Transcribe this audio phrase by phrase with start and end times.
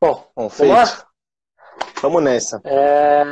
[0.00, 0.72] Bom, Bom feito.
[0.72, 1.06] Vamos, lá?
[2.02, 2.60] vamos nessa.
[2.64, 3.22] É...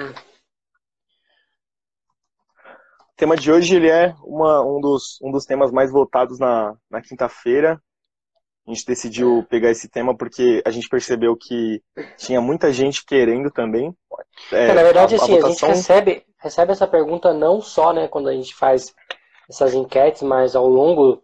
[3.00, 6.74] O tema de hoje ele é uma, um, dos, um dos temas mais votados na,
[6.90, 7.80] na quinta-feira.
[8.66, 11.82] A gente decidiu pegar esse tema porque a gente percebeu que
[12.16, 13.94] tinha muita gente querendo também.
[14.50, 15.68] É, é, na verdade, a, assim, a, votação...
[15.68, 18.94] a gente recebe, recebe essa pergunta não só né, quando a gente faz
[19.48, 21.22] essas enquetes, mas ao longo,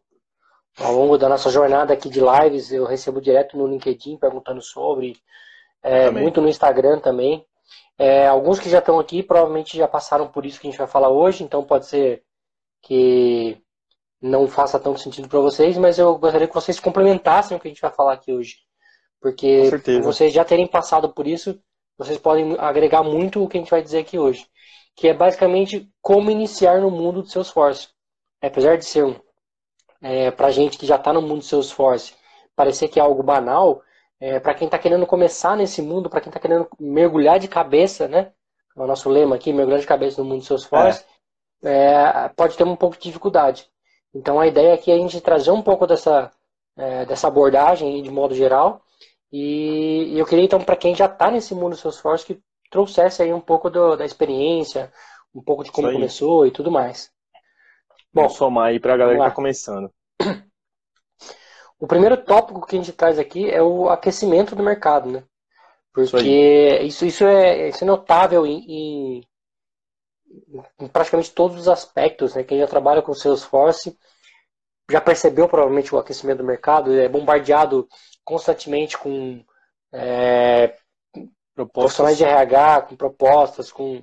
[0.80, 5.16] ao longo da nossa jornada aqui de lives, eu recebo direto no LinkedIn perguntando sobre,
[5.82, 7.44] é, muito no Instagram também.
[7.98, 10.86] É, alguns que já estão aqui provavelmente já passaram por isso que a gente vai
[10.86, 12.22] falar hoje, então pode ser
[12.82, 13.60] que
[14.20, 17.70] não faça tanto sentido para vocês, mas eu gostaria que vocês complementassem o que a
[17.70, 18.56] gente vai falar aqui hoje.
[19.20, 19.70] Porque
[20.02, 21.60] vocês já terem passado por isso,
[21.98, 24.46] vocês podem agregar muito o que a gente vai dizer aqui hoje.
[24.96, 27.88] Que é basicamente como iniciar no mundo do Salesforce.
[28.42, 29.14] Apesar de ser um,
[30.02, 32.14] é, para gente que já está no mundo do Salesforce,
[32.56, 33.82] parecer que é algo banal,
[34.20, 38.06] é, para quem está querendo começar nesse mundo, para quem está querendo mergulhar de cabeça,
[38.06, 38.32] né?
[38.76, 41.04] É o nosso lema aqui, mergulhar de cabeça no mundo dos seus forces,
[41.62, 41.92] é.
[41.92, 43.66] é, pode ter um pouco de dificuldade.
[44.14, 46.30] Então a ideia aqui é a gente trazer um pouco dessa,
[46.76, 48.82] é, dessa abordagem de modo geral.
[49.32, 53.22] E, eu queria então, para quem já está nesse mundo dos seus forces, que trouxesse
[53.22, 54.92] aí um pouco do, da experiência,
[55.34, 57.10] um pouco de como começou e tudo mais.
[58.12, 59.92] Bom, Vamos somar aí para a galera que está começando.
[61.78, 65.24] O primeiro tópico que a gente traz aqui é o aquecimento do mercado, né?
[65.92, 69.24] Porque isso, isso, é, isso é notável em, em,
[70.78, 72.44] em, praticamente todos os aspectos, né?
[72.44, 73.98] Quem já trabalha com Salesforce
[74.90, 77.88] já percebeu provavelmente o aquecimento do mercado, é bombardeado
[78.24, 79.42] constantemente com
[79.92, 80.76] é,
[81.72, 84.02] profissionais de RH, com propostas, com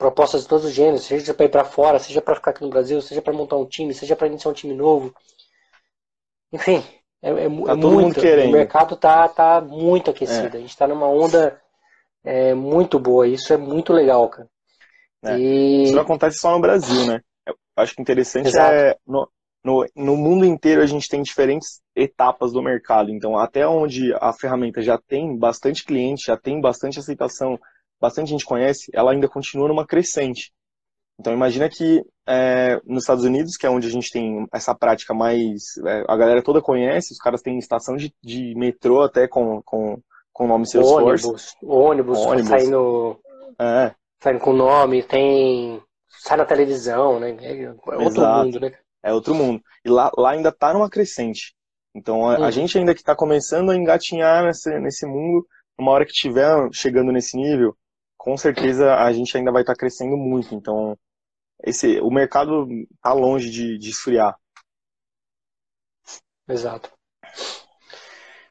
[0.00, 2.70] propostas de todos os gêneros, seja para ir para fora, seja para ficar aqui no
[2.70, 5.14] Brasil, seja para montar um time, seja para iniciar um time novo.
[6.50, 6.82] Enfim,
[7.22, 8.18] é, é, tá é muito.
[8.18, 10.56] O mercado tá, tá muito aquecido.
[10.56, 10.58] É.
[10.58, 11.60] A gente está numa onda
[12.24, 13.28] é, muito boa.
[13.28, 14.48] Isso é muito legal, cara.
[15.22, 15.38] É.
[15.38, 15.84] E...
[15.84, 17.20] Isso não acontece só no Brasil, né?
[17.46, 18.72] Eu acho que interessante Exato.
[18.72, 18.96] é.
[19.06, 19.28] No,
[19.62, 23.10] no, no mundo inteiro a gente tem diferentes etapas do mercado.
[23.10, 27.60] Então, até onde a ferramenta já tem bastante cliente, já tem bastante aceitação,
[28.00, 30.52] bastante gente conhece, ela ainda continua numa crescente.
[31.20, 35.12] Então imagina que é, nos Estados Unidos, que é onde a gente tem essa prática
[35.12, 35.76] mais.
[35.86, 40.00] É, a galera toda conhece, os caras têm estação de, de metrô até com, com,
[40.32, 41.26] com o nome Salesforce.
[41.26, 42.48] Ônibus, ônibus, ônibus.
[42.48, 43.20] saindo,
[43.58, 43.94] é.
[44.18, 45.82] saindo com nome, tem.
[46.08, 47.36] sai na televisão, né?
[47.38, 48.44] É outro Exato.
[48.44, 48.72] mundo, né?
[49.02, 49.62] É outro mundo.
[49.84, 51.54] E lá, lá ainda tá numa crescente.
[51.94, 52.50] Então a, a uhum.
[52.50, 55.46] gente ainda que está começando a engatinhar nesse, nesse mundo,
[55.78, 57.76] uma hora que estiver chegando nesse nível,
[58.20, 60.54] com certeza a gente ainda vai estar tá crescendo muito.
[60.54, 60.94] Então
[61.64, 64.36] esse, o mercado está longe de, de esfriar.
[66.46, 66.92] Exato.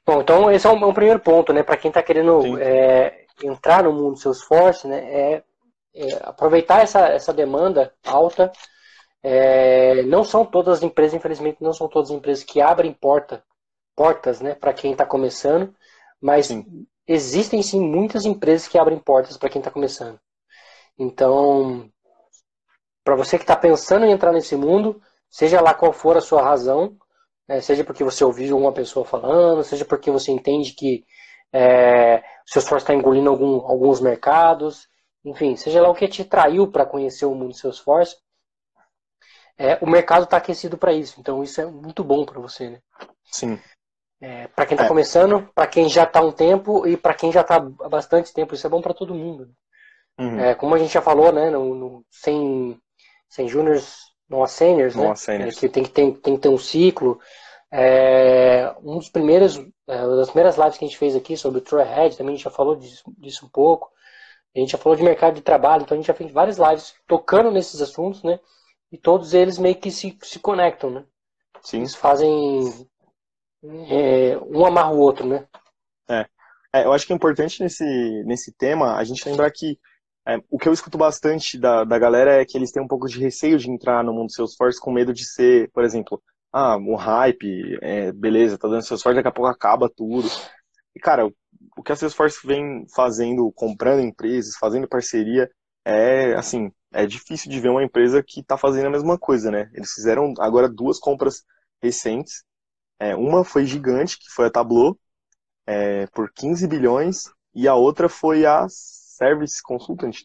[0.03, 1.61] Bom, então esse é um, é um primeiro ponto, né?
[1.61, 4.97] Para quem está querendo é, entrar no mundo do Salesforce, né?
[5.13, 5.43] É,
[5.93, 8.51] é aproveitar essa, essa demanda alta.
[9.21, 13.43] É, não são todas as empresas, infelizmente, não são todas as empresas que abrem porta,
[13.95, 14.55] portas, né?
[14.55, 15.75] Para quem está começando,
[16.19, 16.87] mas sim.
[17.09, 20.19] Existem sim muitas empresas que abrem portas para quem está começando.
[20.97, 21.89] Então,
[23.03, 26.43] para você que está pensando em entrar nesse mundo, seja lá qual for a sua
[26.43, 26.95] razão,
[27.47, 31.03] né, seja porque você ouviu uma pessoa falando, seja porque você entende que
[31.51, 34.87] é, o seu esforço está engolindo algum, alguns mercados,
[35.25, 38.17] enfim, seja lá o que te traiu para conhecer o mundo do seu esforço,
[39.57, 41.19] é, o mercado está aquecido para isso.
[41.19, 42.79] Então isso é muito bom para você, né?
[43.25, 43.59] Sim.
[44.21, 44.87] É, para quem está é.
[44.87, 48.53] começando, para quem já está um tempo e para quem já está há bastante tempo,
[48.53, 49.49] isso é bom para todo mundo.
[50.19, 50.39] Uhum.
[50.39, 52.77] É, como a gente já falou, né, no, no, sem
[53.29, 53.95] sem júniors,
[54.27, 55.11] não há seniors, não né?
[55.11, 55.57] Há seniors.
[55.57, 57.19] É, que tem que, tem, tem que ter um ciclo.
[57.71, 61.59] É, um dos primeiros, é, uma das primeiras lives que a gente fez aqui sobre
[61.59, 63.91] o True Ahead, também a gente já falou disso, disso um pouco.
[64.55, 66.95] A gente já falou de mercado de trabalho, então a gente já fez várias lives
[67.07, 68.39] tocando nesses assuntos, né?
[68.91, 71.05] E todos eles meio que se, se conectam, né?
[71.61, 71.77] Sim.
[71.77, 72.88] Eles fazem.
[73.63, 75.45] É, um amarra o outro, né?
[76.09, 76.25] É.
[76.73, 76.85] é.
[76.85, 77.83] Eu acho que é importante nesse,
[78.25, 79.77] nesse tema a gente lembrar que
[80.27, 83.07] é, o que eu escuto bastante da, da galera é que eles têm um pouco
[83.07, 86.21] de receio de entrar no mundo do Salesforce com medo de ser, por exemplo,
[86.53, 90.27] ah, um hype, é, beleza, tá dando Salesforce, daqui a pouco acaba tudo.
[90.95, 91.25] E, cara,
[91.77, 95.49] o que a Salesforce vem fazendo, comprando empresas, fazendo parceria,
[95.85, 99.69] é, assim, é difícil de ver uma empresa que tá fazendo a mesma coisa, né?
[99.73, 101.43] Eles fizeram agora duas compras
[101.81, 102.43] recentes.
[102.99, 104.97] É, uma foi gigante, que foi a Tableau,
[105.65, 110.17] é, por 15 bilhões, e a outra foi a Service Consultant.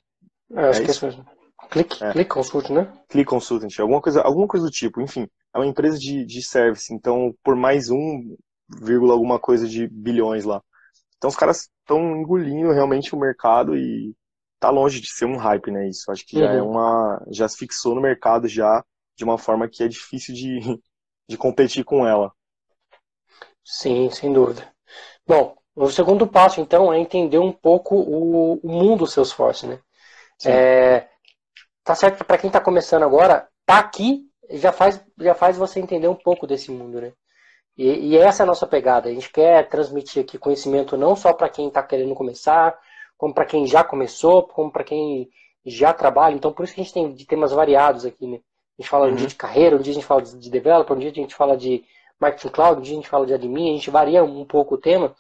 [0.52, 1.06] É, acho é que isso?
[1.06, 1.34] é isso mesmo.
[1.70, 2.12] Click, é.
[2.12, 2.92] Click Consultant, né?
[3.08, 5.28] Click Consultant, alguma coisa, alguma coisa do tipo, enfim.
[5.54, 8.36] É uma empresa de, de service, então por mais um
[8.82, 10.62] vírgula alguma coisa de bilhões lá.
[11.16, 14.14] Então os caras estão engolindo realmente o mercado e
[14.58, 15.88] tá longe de ser um hype, né?
[15.88, 16.68] Isso acho que já é uhum.
[16.68, 18.84] é uma já se fixou no mercado já
[19.16, 20.58] de uma forma que é difícil de,
[21.28, 22.32] de competir com ela.
[23.64, 24.70] Sim, sem dúvida.
[25.26, 29.80] Bom, o segundo passo então é entender um pouco o, o mundo Salesforce, né?
[30.44, 31.08] É,
[31.82, 35.80] tá certo que para quem está começando agora, tá aqui já faz já faz você
[35.80, 37.12] entender um pouco desse mundo, né?
[37.76, 39.08] E, e essa é a nossa pegada.
[39.08, 42.78] A gente quer transmitir aqui conhecimento não só para quem está querendo começar,
[43.16, 45.28] como para quem já começou, como para quem
[45.64, 46.34] já trabalha.
[46.34, 48.40] Então, por isso que a gente tem de temas variados aqui, né?
[48.78, 49.12] A gente fala uhum.
[49.12, 51.34] um dia de carreira, um dia a gente fala de developer, um dia a gente
[51.34, 51.84] fala de
[52.24, 54.78] marketing cloud, um dia a gente fala de admin, a gente varia um pouco o
[54.78, 55.14] tema,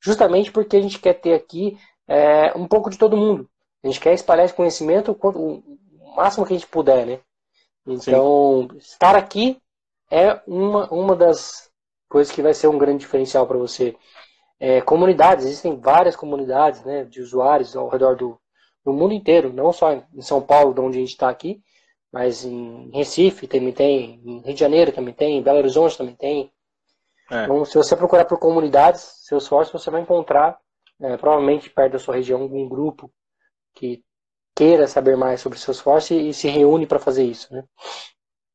[0.00, 3.48] justamente porque a gente quer ter aqui é, um pouco de todo mundo.
[3.82, 5.62] A gente quer espalhar esse conhecimento o
[6.16, 7.20] máximo que a gente puder, né?
[7.86, 8.78] Então, Sim.
[8.78, 9.60] estar aqui
[10.10, 11.70] é uma, uma das,
[12.08, 13.96] coisa que vai ser um grande diferencial para você.
[14.60, 18.38] É, comunidades, existem várias comunidades né, de usuários ao redor do,
[18.84, 21.60] do mundo inteiro, não só em São Paulo, de onde a gente está aqui,
[22.12, 26.14] mas em Recife também tem, em Rio de Janeiro também tem, em Belo Horizonte também
[26.14, 26.52] tem.
[27.30, 27.44] É.
[27.44, 30.58] Então, se você procurar por comunidades, seus esforço, você vai encontrar,
[31.00, 33.10] é, provavelmente perto da sua região, algum grupo
[33.74, 34.04] que
[34.54, 37.52] queira saber mais sobre seus esforço e, e se reúne para fazer isso.
[37.52, 37.64] Né?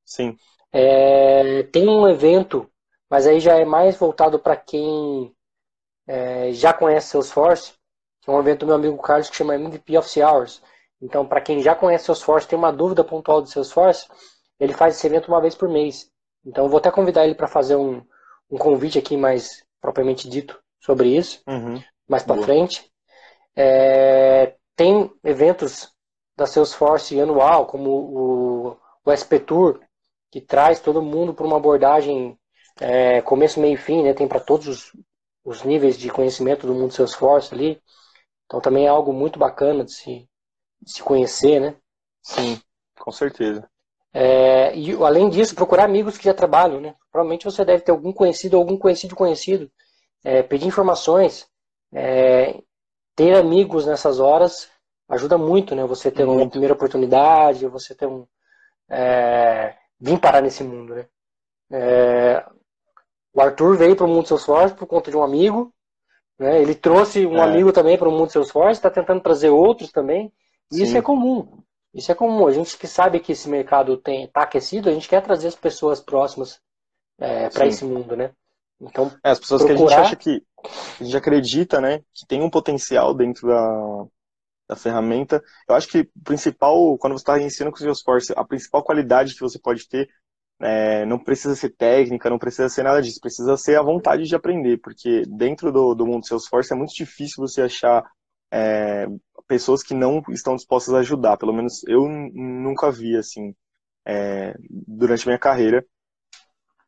[0.05, 0.37] Sim.
[0.71, 2.69] É, tem um evento
[3.09, 5.33] mas aí já é mais voltado para quem
[6.05, 7.73] é, já conhece Salesforce,
[8.21, 10.61] que é um evento do meu amigo Carlos que chama MVP of Hours.
[11.01, 14.07] Então, para quem já conhece Salesforce, tem uma dúvida pontual de Salesforce,
[14.59, 16.09] ele faz esse evento uma vez por mês.
[16.45, 18.03] Então, eu vou até convidar ele para fazer um,
[18.49, 21.81] um convite aqui mais propriamente dito sobre isso, uhum.
[22.07, 22.91] mais para frente.
[23.55, 25.91] É, tem eventos
[26.35, 29.79] da Salesforce anual, como o, o SP Tour,
[30.31, 32.37] que traz todo mundo para uma abordagem
[32.79, 34.13] é, começo, meio e fim, né?
[34.13, 34.91] Tem para todos os,
[35.43, 37.81] os, níveis de conhecimento do mundo Salesforce ali.
[38.45, 40.29] Então também é algo muito bacana de se,
[40.85, 41.75] se conhecer, né?
[42.21, 42.61] Sim,
[42.99, 43.69] com certeza.
[44.13, 46.95] É, e além disso, procurar amigos que já trabalham, né?
[47.11, 49.69] Provavelmente você deve ter algum conhecido ou algum conhecido conhecido.
[50.23, 51.47] É, pedir informações,
[51.93, 52.61] é,
[53.15, 54.69] ter amigos nessas horas
[55.09, 55.85] ajuda muito, né?
[55.85, 56.41] Você ter muito.
[56.41, 58.25] uma primeira oportunidade, você ter um
[58.89, 61.07] é, vir parar nesse mundo, né?
[61.71, 62.45] É,
[63.33, 65.71] o Arthur veio para o mundo Salesforce por conta de um amigo.
[66.39, 66.61] Né?
[66.61, 67.41] Ele trouxe um é.
[67.41, 70.31] amigo também para o mundo Salesforce, está tentando trazer outros também.
[70.71, 71.63] Isso é comum.
[71.93, 72.47] Isso é comum.
[72.47, 75.99] A gente que sabe que esse mercado está aquecido, a gente quer trazer as pessoas
[75.99, 76.59] próximas
[77.19, 78.31] é, para esse mundo, né?
[78.79, 79.87] Então, é, as pessoas procurar...
[79.87, 80.43] que a gente acha que
[80.99, 84.05] a gente acredita, né, que tem um potencial dentro da,
[84.69, 85.41] da ferramenta.
[85.67, 89.33] Eu acho que o principal, quando você está ensinando com o Salesforce, a principal qualidade
[89.33, 90.07] que você pode ter
[90.59, 94.35] é, não precisa ser técnica, não precisa ser nada disso, precisa ser a vontade de
[94.35, 98.03] aprender, porque dentro do, do mundo Salesforce é muito difícil você achar
[98.51, 99.07] é,
[99.47, 101.37] pessoas que não estão dispostas a ajudar.
[101.37, 103.55] Pelo menos eu nunca vi assim
[104.05, 105.85] é, durante minha carreira.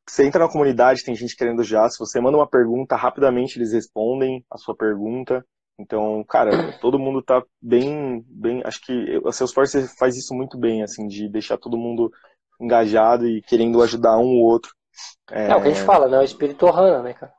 [0.07, 1.87] Você entra na comunidade, tem gente querendo já.
[1.89, 5.45] Se você manda uma pergunta, rapidamente eles respondem a sua pergunta.
[5.77, 8.61] Então, cara, todo mundo tá bem, bem.
[8.65, 12.11] Acho que a Salesforce faz isso muito bem, assim, de deixar todo mundo
[12.59, 14.73] engajado e querendo ajudar um ou outro.
[15.31, 16.19] É, é o que a gente fala, né?
[16.19, 17.33] O espírito Ohana, né, cara?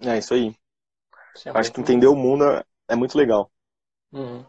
[0.00, 0.54] É isso aí.
[1.34, 3.50] Isso é Acho que entender o mundo é, é muito legal.
[4.16, 4.44] Uhum.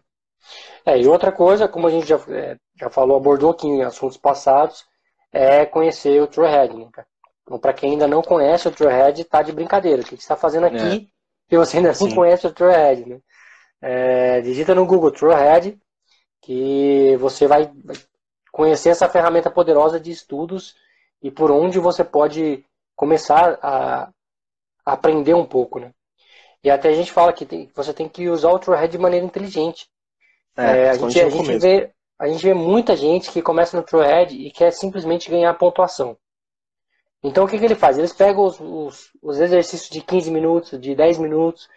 [0.85, 4.17] É, e outra coisa, como a gente já, é, já falou, abordou aqui em assuntos
[4.17, 4.85] passados,
[5.31, 7.07] é conhecer o Truehead, né, cara?
[7.43, 10.01] Então, para quem ainda não conhece o Truehead, tá de brincadeira.
[10.01, 11.17] O que você está fazendo aqui é.
[11.49, 12.07] que você ainda Sim.
[12.07, 13.19] não conhece o Truehead, né?
[13.81, 15.77] É, digita no Google Truehead
[16.41, 17.71] que você vai
[18.51, 20.75] conhecer essa ferramenta poderosa de estudos
[21.21, 24.09] e por onde você pode começar a,
[24.85, 25.93] aprender um pouco, né?
[26.63, 29.25] E até a gente fala que tem, você tem que usar o TrueHead de maneira
[29.25, 29.87] inteligente.
[30.55, 33.83] É, é, a, gente, a, gente vê, a gente vê muita gente que começa no
[33.83, 36.17] TrueHead e quer simplesmente ganhar pontuação.
[37.23, 37.97] Então o que, que ele faz?
[37.97, 41.67] Eles pegam os, os, os, exercícios de 15 minutos, de 10 minutos,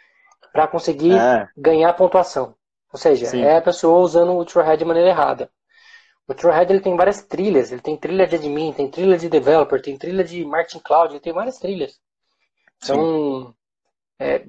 [0.53, 1.49] para conseguir é.
[1.57, 2.55] ganhar pontuação.
[2.93, 3.43] Ou seja, Sim.
[3.43, 5.51] é a pessoa usando o TrueHead de maneira errada.
[6.31, 7.73] O Trailhead ele tem várias trilhas.
[7.73, 11.21] Ele tem trilha de admin, tem trilha de developer, tem trilha de marketing cloud, ele
[11.21, 12.01] tem várias trilhas.
[12.77, 13.53] Então,
[14.21, 14.45] é,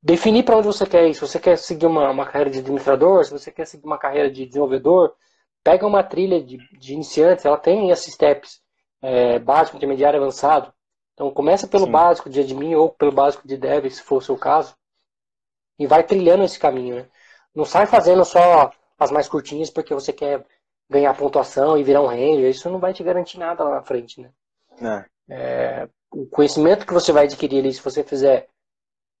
[0.00, 1.14] definir para onde você quer ir.
[1.14, 4.30] Se você quer seguir uma, uma, carreira de administrador, se você quer seguir uma carreira
[4.30, 5.12] de desenvolvedor,
[5.64, 7.44] pega uma trilha de, de iniciantes.
[7.44, 8.60] Ela tem esses steps
[9.02, 10.72] é, básico, intermediário, avançado.
[11.14, 11.90] Então, começa pelo Sim.
[11.90, 14.76] básico de admin ou pelo básico de dev, se for o seu caso,
[15.76, 16.94] e vai trilhando esse caminho.
[16.94, 17.06] Né?
[17.52, 20.46] Não sai fazendo só as mais curtinhas porque você quer
[20.88, 24.20] ganhar pontuação e virar um ranger, isso não vai te garantir nada lá na frente,
[24.20, 24.30] né?
[24.80, 25.04] É.
[25.30, 28.48] É, o conhecimento que você vai adquirir ali, se você fizer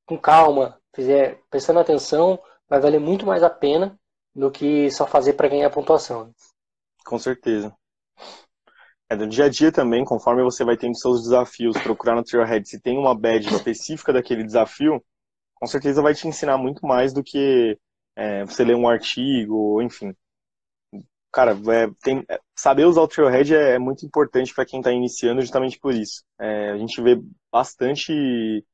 [0.08, 3.96] com calma, fizer prestando atenção, vai valer muito mais a pena
[4.34, 6.32] do que só fazer para ganhar pontuação.
[7.04, 7.74] Com certeza.
[9.10, 12.66] É, no dia a dia também, conforme você vai tendo seus desafios, procurar no Trailhead
[12.66, 15.02] se tem uma badge específica daquele desafio,
[15.54, 17.78] com certeza vai te ensinar muito mais do que
[18.16, 20.14] é, você ler um artigo, enfim.
[21.30, 24.90] Cara, é, tem, é, saber usar o Trailhead é, é muito importante para quem está
[24.90, 26.22] iniciando justamente por isso.
[26.40, 27.20] É, a gente vê
[27.52, 28.64] bastante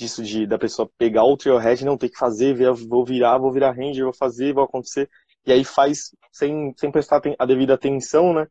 [0.00, 3.72] disso de da pessoa pegar o Trailhead, não ter que fazer, vou virar, vou virar
[3.72, 5.08] ranger, vou fazer, vou acontecer,
[5.46, 8.46] e aí faz sem, sem prestar a devida atenção, né?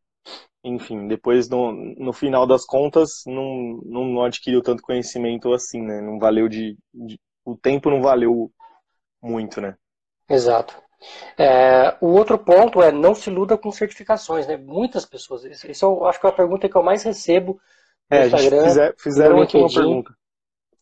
[0.64, 6.02] enfim, depois no, no final das contas não, não adquiriu tanto conhecimento assim, né?
[6.02, 8.52] Não valeu de, de o tempo não valeu
[9.22, 9.76] muito, né?
[10.30, 10.76] Exato.
[11.38, 14.58] É, o outro ponto é não se iluda com certificações, né?
[14.58, 17.60] Muitas pessoas, isso eu acho que é a pergunta que eu mais recebo
[18.12, 18.64] no é, Instagram.
[18.66, 20.14] Fizer, fizeram aqui uma pergunta.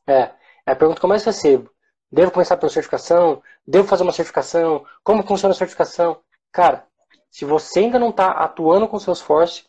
[0.07, 0.31] É,
[0.67, 1.71] é a pergunta que eu mais recebo.
[2.11, 3.41] Devo começar pela certificação?
[3.65, 4.85] Devo fazer uma certificação?
[5.03, 6.19] Como funciona a certificação?
[6.51, 6.85] Cara,
[7.31, 9.63] se você ainda não está atuando com seus force,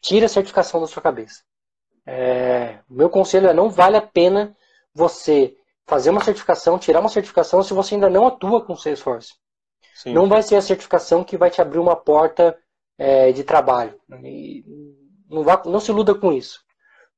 [0.00, 1.42] tire a certificação da sua cabeça.
[2.06, 4.56] É, meu conselho é não vale a pena
[4.94, 5.54] você
[5.86, 9.34] fazer uma certificação, tirar uma certificação se você ainda não atua com Salesforce.
[9.94, 10.12] Sim.
[10.12, 12.56] Não vai ser a certificação que vai te abrir uma porta
[12.96, 13.98] é, de trabalho.
[14.22, 14.64] E
[15.28, 16.60] não, vá, não se iluda com isso.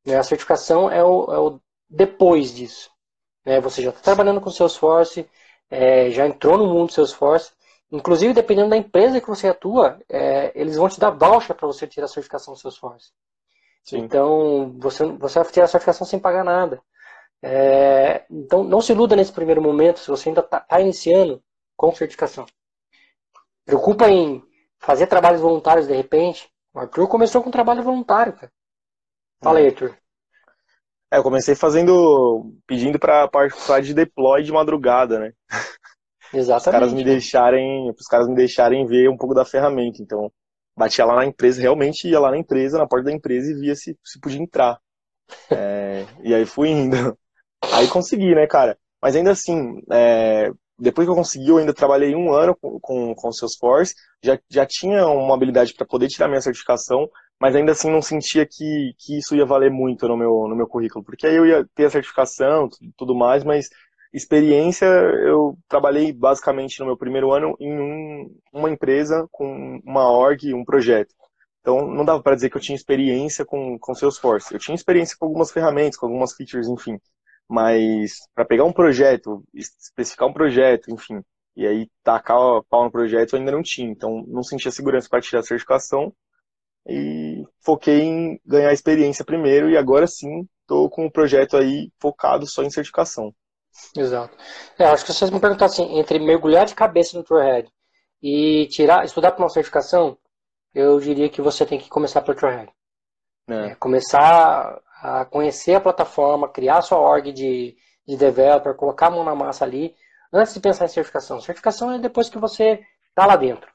[0.05, 0.17] Né?
[0.17, 2.91] A certificação é o, é o depois disso.
[3.45, 3.61] Né?
[3.61, 5.29] Você já está trabalhando com Salesforce,
[5.71, 7.53] é, já entrou no mundo do Salesforce,
[7.93, 11.89] Inclusive, dependendo da empresa que você atua, é, eles vão te dar voucher para você
[11.89, 13.11] tirar a certificação do Salesforce.
[13.83, 13.99] Sim.
[13.99, 16.81] Então, você, você vai tirar a certificação sem pagar nada.
[17.43, 21.43] É, então, não se iluda nesse primeiro momento, se você ainda está tá iniciando
[21.77, 22.47] com certificação.
[23.65, 24.41] Preocupa em
[24.79, 26.49] fazer trabalhos voluntários de repente.
[26.73, 28.53] O Arthur começou com trabalho voluntário, cara.
[29.43, 29.97] Fala aí, Arthur.
[31.13, 35.33] É, eu comecei fazendo, pedindo para participar de deploy de madrugada, né?
[36.33, 36.67] Exatamente.
[36.67, 40.01] Os caras me deixarem, os caras me deixarem ver um pouco da ferramenta.
[40.01, 40.31] Então,
[40.77, 43.75] batia lá na empresa, realmente ia lá na empresa, na porta da empresa e via
[43.75, 44.79] se, se podia entrar.
[45.51, 47.19] É, e aí fui indo.
[47.73, 48.79] Aí consegui, né, cara?
[49.03, 53.15] Mas ainda assim, é, depois que eu consegui, eu ainda trabalhei um ano com, com,
[53.15, 57.09] com o Salesforce, já, já tinha uma habilidade para poder tirar minha certificação,
[57.41, 60.67] mas ainda assim não sentia que, que isso ia valer muito no meu, no meu
[60.67, 63.71] currículo, porque aí eu ia ter a certificação, tudo mais, mas
[64.13, 70.53] Experiência, eu trabalhei basicamente no meu primeiro ano em um, uma empresa com uma org,
[70.53, 71.15] um projeto.
[71.61, 74.53] Então, não dava para dizer que eu tinha experiência com, com Salesforce.
[74.53, 76.99] Eu tinha experiência com algumas ferramentas, com algumas features, enfim.
[77.49, 81.21] Mas para pegar um projeto, especificar um projeto, enfim,
[81.57, 83.91] e aí tacar a pau no projeto, eu ainda não tinha.
[83.91, 86.13] Então, não sentia segurança para tirar a certificação
[86.87, 92.47] e foquei em ganhar experiência primeiro e agora sim estou com o projeto aí focado
[92.47, 93.35] só em certificação.
[93.97, 94.37] Exato.
[94.79, 97.69] É, acho que se vocês me perguntar assim, entre mergulhar de cabeça no Trailhead
[98.23, 100.17] e tirar, estudar para uma certificação,
[100.75, 102.71] eu diria que você tem que começar pelo Trailhead.
[103.49, 103.73] É.
[103.73, 109.25] É, começar a conhecer a plataforma, criar sua org de, de developer, colocar a mão
[109.25, 109.95] na massa ali,
[110.33, 111.41] antes de pensar em certificação.
[111.41, 113.69] Certificação é depois que você está lá dentro.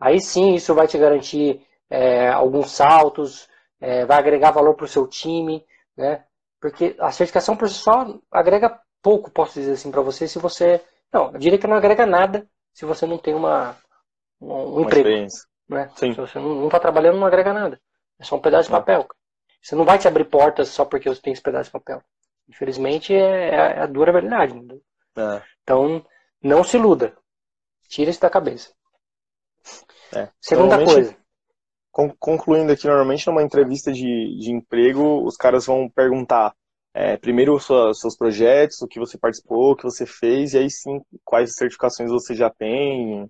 [0.00, 3.48] Aí sim, isso vai te garantir é, alguns saltos,
[3.80, 5.66] é, vai agregar valor para o seu time,
[5.96, 6.24] né?
[6.60, 10.82] Porque a certificação por si só agrega pouco, posso dizer assim, para você, se você.
[11.12, 13.76] Não, eu diria que não agrega nada se você não tem uma,
[14.40, 15.26] um, um emprego.
[15.68, 15.90] Né?
[15.96, 16.12] Sim.
[16.12, 17.80] Se você não está trabalhando, não agrega nada.
[18.18, 19.06] É só um pedaço de papel.
[19.62, 22.02] Você não vai te abrir portas só porque você tem esse pedaço de papel.
[22.48, 24.54] Infelizmente, é, é a dura verdade.
[25.16, 25.42] É.
[25.62, 26.04] Então,
[26.42, 27.16] não se iluda.
[27.88, 28.72] Tira isso da cabeça.
[30.14, 30.28] É.
[30.40, 31.16] Segunda coisa.
[31.92, 36.54] Concluindo aqui, normalmente numa entrevista de, de emprego, os caras vão perguntar
[36.94, 40.70] é, primeiro sua, seus projetos, o que você participou, o que você fez, e aí
[40.70, 43.28] sim quais certificações você já tem.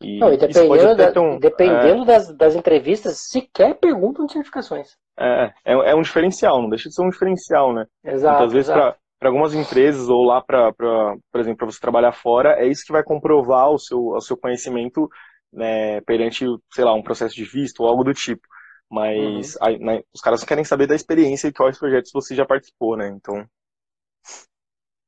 [0.00, 4.96] E, Não, e dependendo, da, um, dependendo é, das, das entrevistas, sequer perguntam de certificações.
[5.18, 7.84] É, é, é, um diferencial, não deixa de ser um diferencial, né?
[8.04, 8.38] Exato.
[8.38, 12.68] Muitas vezes para algumas empresas ou lá para, por exemplo, para você trabalhar fora, é
[12.68, 15.08] isso que vai comprovar o seu, o seu conhecimento
[15.52, 18.46] né, perante, sei lá, um processo de visto ou algo do tipo.
[18.90, 19.60] Mas uhum.
[19.62, 23.08] aí, né, os caras querem saber da experiência e quais projetos você já participou, né?
[23.08, 23.46] Então,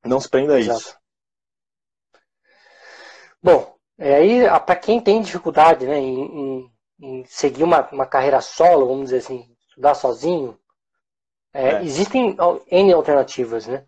[0.04, 0.98] não se prenda a isso.
[3.42, 8.40] Bom, é, aí para quem tem dificuldade né, em, em, em, seguir uma, uma carreira
[8.40, 10.58] solo, vamos dizer assim, estudar sozinho,
[11.52, 11.84] é, é.
[11.84, 12.36] existem
[12.70, 13.84] N alternativas, né?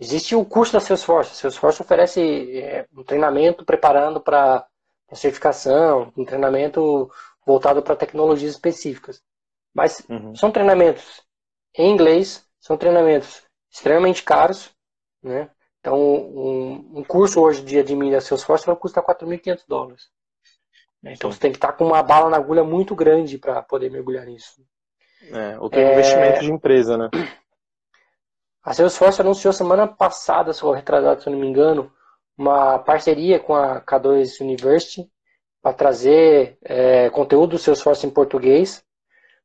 [0.00, 1.32] Existe o curso da Salesforce.
[1.32, 4.67] A Salesforce oferece é, um treinamento preparando para
[5.16, 7.10] certificação, um treinamento
[7.46, 9.22] voltado para tecnologias específicas.
[9.74, 10.34] Mas uhum.
[10.34, 11.22] são treinamentos
[11.74, 14.70] em inglês, são treinamentos extremamente caros,
[15.22, 15.50] né?
[15.80, 20.08] Então, um, um curso hoje de admin da Salesforce vai custar 4.500 dólares.
[21.02, 21.36] Então, Sim.
[21.36, 24.60] você tem que estar com uma bala na agulha muito grande para poder mergulhar nisso.
[25.30, 25.92] É, ou tem é...
[25.92, 27.08] investimento de empresa, né?
[28.62, 31.92] A Salesforce anunciou semana passada, se eu retrasado, se eu não me engano,
[32.38, 35.10] uma parceria com a K2 University
[35.60, 38.84] para trazer é, conteúdo do Salesforce em português,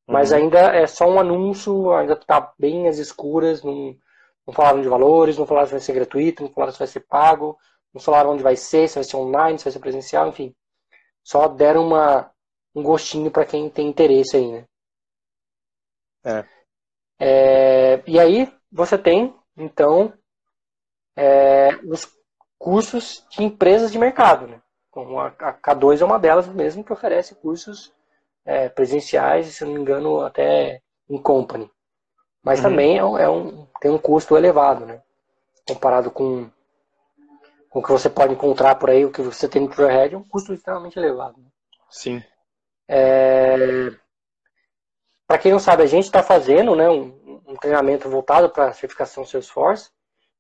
[0.08, 0.38] mas uhum.
[0.38, 3.98] ainda é só um anúncio, ainda está bem às escuras, não,
[4.46, 7.00] não falaram de valores, não falaram se vai ser gratuito, não falaram se vai ser
[7.00, 7.58] pago,
[7.92, 10.56] não falaram onde vai ser, se vai ser online, se vai ser presencial, enfim.
[11.24, 12.32] Só deram uma,
[12.76, 14.66] um gostinho para quem tem interesse aí, né?
[16.26, 16.46] É.
[17.20, 18.04] é.
[18.06, 20.14] E aí você tem, então,
[21.16, 22.06] é, os
[22.64, 24.62] cursos de empresas de mercado, né?
[24.90, 27.94] Como a, a K2 é uma delas mesmo que oferece cursos
[28.46, 30.80] é, presenciais, se não me engano, até
[31.10, 31.70] em company.
[32.42, 32.70] Mas uhum.
[32.70, 35.02] também é um, é um, tem um custo elevado, né?
[35.68, 36.50] Comparado com,
[37.70, 40.18] com o que você pode encontrar por aí, o que você tem no Trailhead, é
[40.18, 41.38] um custo extremamente elevado.
[41.38, 41.48] Né?
[41.90, 42.24] Sim.
[42.88, 43.92] É...
[45.28, 48.74] Para quem não sabe, a gente está fazendo né, um, um, treinamento voltado para a
[48.74, 49.92] certificação Salesforce.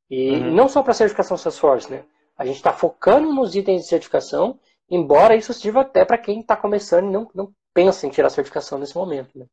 [0.10, 0.54] E, uhum.
[0.54, 2.06] não só para certificação Salesforce, né?
[2.38, 4.60] A gente está focando nos itens de certificação,
[4.90, 8.32] embora isso sirva até para quem está começando e não, não pensa em tirar a
[8.32, 9.38] certificação nesse momento.
[9.38, 9.46] Né?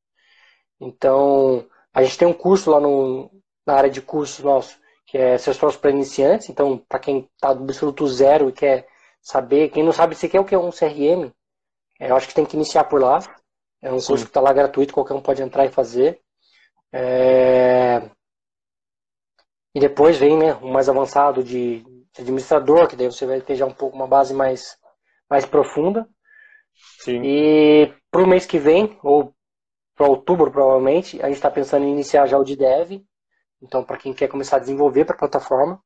[0.81, 3.31] Então, a gente tem um curso lá no,
[3.67, 6.49] na área de cursos nosso, que é Salesforce para iniciantes.
[6.49, 8.87] Então, para quem está do absoluto zero e quer
[9.21, 11.31] saber, quem não sabe sequer o que é um CRM,
[11.99, 13.19] é, eu acho que tem que iniciar por lá.
[13.83, 14.09] É um Sim.
[14.09, 16.21] curso que está lá gratuito, qualquer um pode entrar e fazer.
[16.93, 18.11] É...
[19.75, 21.85] E depois vem né, um mais avançado de
[22.19, 24.77] administrador, que daí você vai ter já um pouco uma base mais,
[25.29, 26.09] mais profunda.
[27.01, 27.23] Sim.
[27.23, 29.35] E para o mês que vem, ou
[29.95, 33.03] para outubro provavelmente, a gente está pensando em iniciar já o de dev.
[33.63, 35.81] Então, para quem quer começar a desenvolver para a plataforma.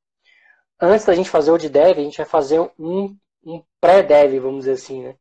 [0.80, 4.60] Antes da gente fazer o de dev, a gente vai fazer um, um pré-dev, vamos
[4.60, 5.16] dizer assim, né?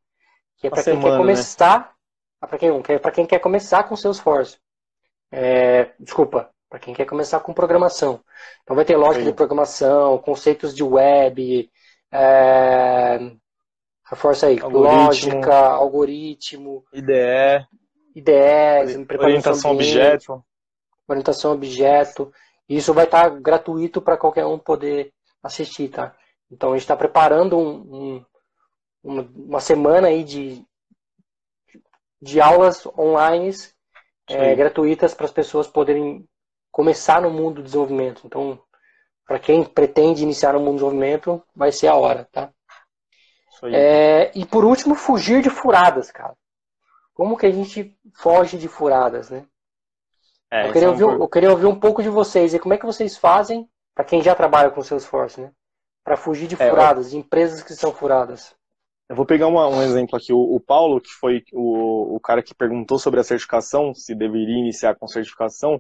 [0.58, 1.18] Que é para quem quer né?
[1.18, 1.80] começar.
[1.80, 2.48] Né?
[2.48, 4.58] Para quem, para quem quer começar com Salesforce.
[5.32, 8.20] É, desculpa, para quem quer começar com programação.
[8.64, 9.30] Então vai ter lógica Sim.
[9.30, 11.70] de programação, conceitos de web,
[12.12, 13.20] é,
[14.10, 17.68] reforça aí, algoritmo, lógica, algoritmo, IDE,
[18.16, 20.44] IDE, orientação objeto,
[21.08, 22.34] orientação objeto.
[22.68, 26.16] Isso vai estar gratuito para qualquer um poder assistir, tá?
[26.50, 28.26] Então a gente está preparando um, um,
[29.04, 30.66] uma, uma semana aí de,
[32.20, 33.52] de aulas online
[34.28, 36.28] é, gratuitas para as pessoas poderem
[36.74, 38.24] começar no mundo do desenvolvimento.
[38.26, 38.60] Então,
[39.28, 42.50] para quem pretende iniciar no mundo do desenvolvimento, vai ser a hora, tá?
[43.72, 46.34] É, e por último, fugir de furadas, cara.
[47.14, 49.46] Como que a gente foge de furadas, né?
[50.52, 52.54] É, eu, queria é ouvir, eu queria ouvir um pouco de vocês.
[52.54, 55.52] E como é que vocês fazem, para quem já trabalha com Salesforce, né?
[56.04, 57.12] Para fugir de furadas, é, eu...
[57.12, 58.54] de empresas que são furadas.
[59.08, 60.34] Eu vou pegar uma, um exemplo aqui.
[60.34, 64.58] O, o, Paulo, que foi o, o cara que perguntou sobre a certificação, se deveria
[64.58, 65.80] iniciar com certificação,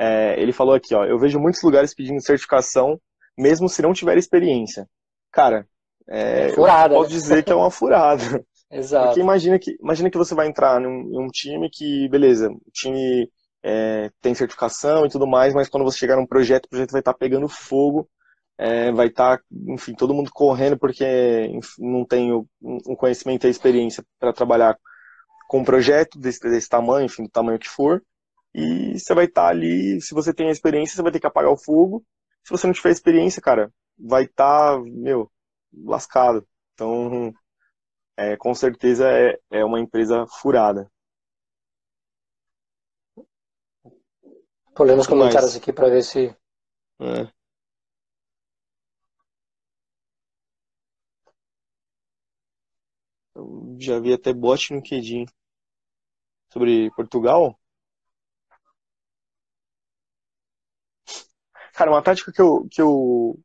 [0.00, 2.98] é, ele falou aqui, ó, eu vejo muitos lugares pedindo certificação,
[3.36, 4.88] mesmo se não tiver experiência.
[5.30, 5.66] Cara,
[6.08, 7.16] é, furada, posso né?
[7.16, 8.42] dizer que é uma furada.
[8.70, 9.08] Exato.
[9.08, 13.30] Porque imagina que, imagina que você vai entrar num, num time que, beleza, o time
[13.62, 17.02] é, tem certificação e tudo mais, mas quando você chegar num projeto, o projeto vai
[17.02, 18.08] estar tá pegando fogo,
[18.56, 23.44] é, vai estar, tá, enfim, todo mundo correndo porque enfim, não tem o, um conhecimento
[23.44, 24.78] e a experiência para trabalhar
[25.46, 28.02] com um projeto desse, desse tamanho, enfim, do tamanho que for.
[28.54, 31.26] E você vai estar tá ali, se você tem a experiência, você vai ter que
[31.26, 32.04] apagar o fogo.
[32.44, 35.30] Se você não tiver experiência, cara, vai estar, tá, meu,
[35.84, 36.46] lascado.
[36.74, 37.32] Então,
[38.16, 40.90] é, com certeza é, é uma empresa furada.
[44.74, 46.34] Tô lendo os comentários aqui para ver se.
[47.00, 47.30] É.
[53.34, 55.26] Eu já vi até bot no LinkedIn
[56.50, 57.59] sobre Portugal.
[61.80, 63.40] Cara, uma tática que eu, que eu,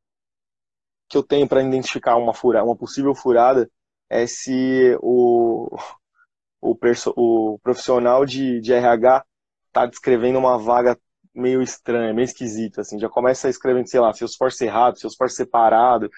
[1.08, 3.72] que eu tenho para identificar uma, fura, uma possível furada
[4.10, 5.74] é se o,
[6.60, 9.24] o, perso, o profissional de, de RH
[9.72, 11.00] tá descrevendo uma vaga
[11.34, 15.38] meio estranha, meio esquisita, assim, já começa escrevendo, sei lá, seus forços errados, seus forços
[15.38, 16.10] separado,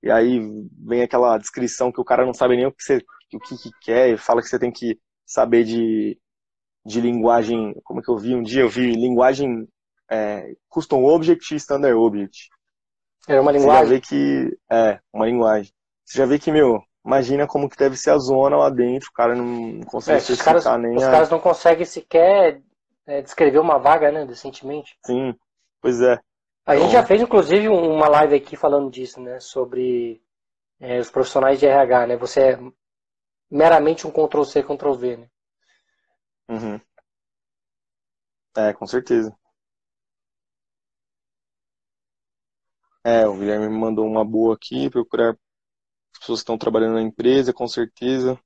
[0.00, 0.38] e aí
[0.78, 2.98] vem aquela descrição que o cara não sabe nem o que, você,
[3.32, 6.16] o que, que quer, e fala que você tem que saber de,
[6.86, 8.32] de linguagem, como que eu vi?
[8.32, 9.66] Um dia, eu vi linguagem
[10.10, 12.48] é, Custom Object e Standard Object.
[13.28, 13.84] É uma linguagem?
[13.84, 14.58] Você já vê que.
[14.70, 15.72] É, uma linguagem.
[16.04, 19.12] Você já vê que, meu, imagina como que deve ser a zona lá dentro, o
[19.12, 20.96] cara não consegue é, especificar caras, nem.
[20.96, 21.10] Os a...
[21.10, 22.60] caras não conseguem sequer
[23.06, 24.98] é, descrever uma vaga, né, decentemente.
[25.04, 25.34] Sim,
[25.80, 26.18] pois é.
[26.66, 29.38] A gente já fez, inclusive, uma live aqui falando disso, né?
[29.38, 30.22] Sobre
[30.80, 32.16] é, os profissionais de RH, né?
[32.16, 32.58] Você é
[33.50, 35.28] meramente um Ctrl-C, Ctrl-V, né?
[36.48, 36.80] Uhum.
[38.56, 39.34] É, com certeza.
[43.04, 45.36] É, o Guilherme me mandou uma boa aqui, procurar
[46.18, 48.38] pessoas que estão trabalhando na empresa, com certeza.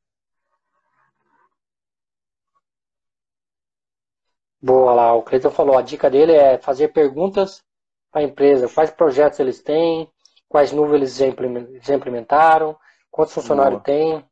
[4.60, 7.62] Boa lá, o Cleiton falou, a dica dele é fazer perguntas
[8.10, 10.10] para a empresa, quais projetos eles têm,
[10.48, 12.76] quais nuvens eles já implementaram,
[13.12, 14.28] quantos funcionários tem.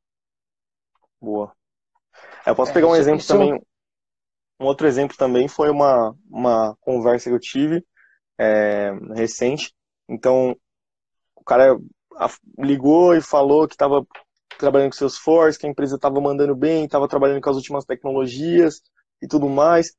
[1.21, 1.55] Boa.
[2.45, 3.33] É, eu posso é, pegar um exemplo isso...
[3.33, 3.55] também,
[4.59, 7.87] um outro exemplo também foi uma, uma conversa que eu tive
[8.37, 9.73] é, recente.
[10.09, 10.57] Então,
[11.35, 11.79] o cara
[12.59, 14.05] ligou e falou que estava
[14.59, 17.85] trabalhando com seus force, que a empresa estava mandando bem, estava trabalhando com as últimas
[17.85, 18.81] tecnologias
[19.21, 19.95] e tudo mais.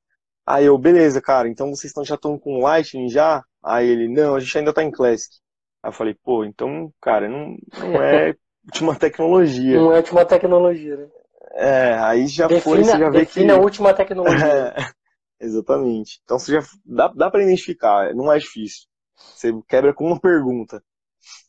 [0.45, 3.43] Aí eu, beleza, cara, então vocês estão, já estão com Lightning já?
[3.63, 5.35] Aí ele, não, a gente ainda está em Classic.
[5.83, 8.33] Aí eu falei, pô, então, cara, não, não é
[8.65, 9.77] última tecnologia.
[9.77, 11.07] Não é última tecnologia, né?
[11.53, 13.49] É, aí já defina, foi, você já vê que...
[13.49, 14.73] a última tecnologia.
[15.39, 16.19] É, exatamente.
[16.23, 18.87] Então você já dá, dá para identificar, não é difícil.
[19.17, 20.83] Você quebra com uma pergunta.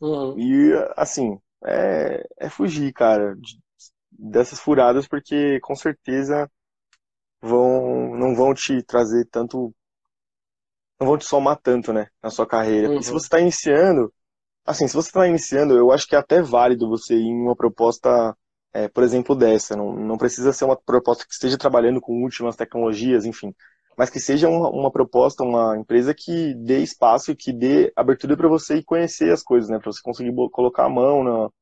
[0.00, 0.38] Uhum.
[0.38, 3.36] E, assim, é, é fugir, cara,
[4.10, 6.50] dessas furadas, porque com certeza
[7.40, 9.72] vão não vão te trazer tanto
[11.00, 12.88] não vão te somar tanto, né, na sua carreira.
[12.88, 12.98] Uhum.
[12.98, 14.12] E se você está iniciando,
[14.66, 17.54] assim, se você está iniciando, eu acho que é até válido você ir em uma
[17.54, 18.36] proposta,
[18.72, 19.76] é, por exemplo, dessa.
[19.76, 23.54] Não, não precisa ser uma proposta que esteja trabalhando com últimas tecnologias, enfim,
[23.98, 28.36] mas que seja uma, uma proposta, uma empresa que dê espaço e que dê abertura
[28.36, 31.52] para você conhecer as coisas, né, para você conseguir colocar a mão no,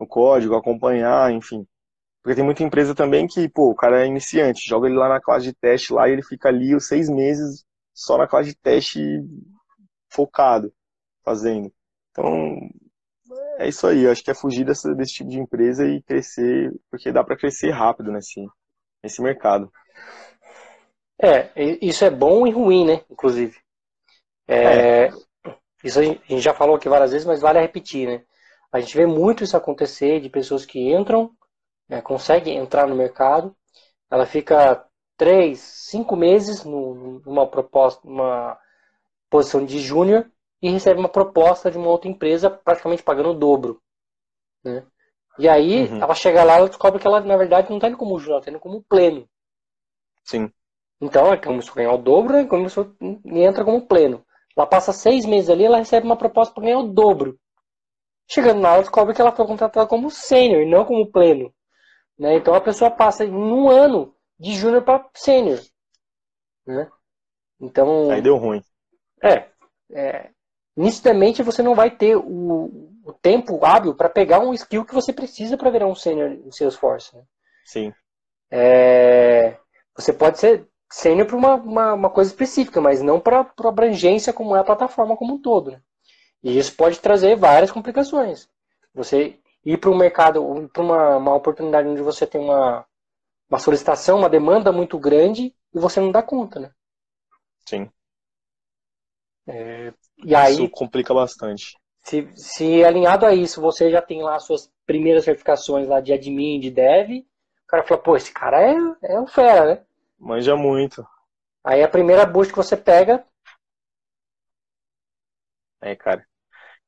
[0.00, 1.66] no código, acompanhar, enfim.
[2.22, 5.20] Porque tem muita empresa também que, pô, o cara é iniciante, joga ele lá na
[5.20, 8.56] classe de teste lá e ele fica ali os seis meses só na classe de
[8.56, 9.00] teste
[10.08, 10.72] focado,
[11.22, 11.70] fazendo.
[12.10, 12.58] Então,
[13.58, 14.04] é isso aí.
[14.04, 17.36] Eu acho que é fugir dessa, desse tipo de empresa e crescer, porque dá para
[17.36, 18.40] crescer rápido nesse,
[19.02, 19.70] nesse mercado.
[21.22, 23.02] É, isso é bom e ruim, né?
[23.08, 23.56] Inclusive.
[24.48, 25.12] É, é.
[25.84, 28.24] Isso a gente já falou aqui várias vezes, mas vale repetir, né?
[28.72, 31.30] A gente vê muito isso acontecer de pessoas que entram
[31.92, 33.54] é, consegue entrar no mercado,
[34.10, 38.58] ela fica três, cinco meses numa proposta, uma
[39.28, 40.30] posição de júnior
[40.60, 43.82] e recebe uma proposta de uma outra empresa praticamente pagando o dobro.
[44.64, 44.86] Né?
[45.38, 46.02] E aí uhum.
[46.02, 48.40] ela chega lá e descobre que ela na verdade não está indo como júnior, ela
[48.40, 49.28] está indo como pleno.
[50.24, 50.50] Sim.
[51.02, 54.24] Então ela começou a ganhar o dobro e, começou, e entra como pleno.
[54.56, 57.36] Ela passa seis meses ali, ela recebe uma proposta para ganhar o dobro.
[58.30, 61.52] Chegando lá, ela descobre que ela foi contratada como sênior e não como pleno.
[62.16, 62.36] Né?
[62.36, 65.58] Então a pessoa passa em um ano de júnior para sênior.
[66.64, 66.88] Né?
[67.60, 68.08] Então.
[68.08, 68.62] Aí deu ruim.
[69.20, 69.48] É.
[69.90, 70.30] é
[70.76, 75.12] nitidamente você não vai ter o, o tempo hábil para pegar um skill que você
[75.12, 77.16] precisa para virar um sênior em Salesforce.
[77.16, 77.24] Né?
[77.64, 77.92] Sim.
[78.50, 79.58] É,
[79.96, 84.54] você pode ser sênior para uma, uma, uma, coisa específica, mas não para abrangência como
[84.54, 85.70] é a plataforma como um todo.
[85.70, 85.80] Né?
[86.42, 88.46] E isso pode trazer várias complicações.
[88.94, 92.84] Você ir para um mercado, para uma, uma oportunidade onde você tem uma,
[93.48, 96.70] uma solicitação, uma demanda muito grande e você não dá conta, né?
[97.66, 97.90] Sim.
[99.46, 101.74] É, e aí, isso complica bastante.
[102.04, 106.60] Se, se alinhado a isso, você já tem lá suas primeiras certificações lá de admin,
[106.60, 109.84] de dev, o cara fala, pô, esse cara é, é um fera, né?
[110.22, 111.04] Manja muito.
[111.64, 113.26] Aí a primeira boost que você pega.
[115.80, 116.24] É, cara.